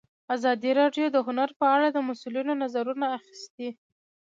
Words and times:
ازادي 0.35 0.71
راډیو 0.81 1.05
د 1.11 1.17
هنر 1.27 1.49
په 1.59 1.65
اړه 1.75 1.87
د 1.91 1.97
مسؤلینو 2.09 2.53
نظرونه 2.63 3.05
اخیستي. 3.17 3.69